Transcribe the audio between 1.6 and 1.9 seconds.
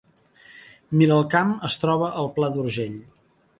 es